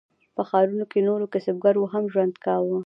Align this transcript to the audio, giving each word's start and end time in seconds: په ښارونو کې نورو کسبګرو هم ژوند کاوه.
په 0.35 0.41
ښارونو 0.49 0.85
کې 0.91 0.99
نورو 1.07 1.25
کسبګرو 1.33 1.91
هم 1.93 2.03
ژوند 2.13 2.33
کاوه. 2.45 2.77